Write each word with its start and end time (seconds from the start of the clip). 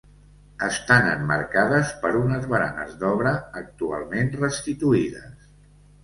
Estan 0.67 1.09
emmarcades 1.09 1.91
per 2.05 2.09
unes 2.19 2.47
baranes 2.53 2.95
d'obra 3.03 3.33
actualment 3.61 4.31
restituïdes. 4.39 5.45